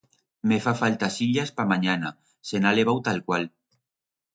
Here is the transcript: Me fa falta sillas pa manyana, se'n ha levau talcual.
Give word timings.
Me 0.51 0.57
fa 0.63 0.73
falta 0.79 1.11
sillas 1.17 1.53
pa 1.59 1.67
manyana, 1.75 2.13
se'n 2.51 2.67
ha 2.71 2.77
levau 2.81 3.07
talcual. 3.11 3.51